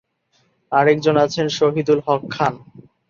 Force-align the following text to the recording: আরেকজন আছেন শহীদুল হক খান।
আরেকজন 0.71 1.15
আছেন 1.25 1.45
শহীদুল 1.57 1.99
হক 2.07 2.21
খান। 2.31 2.53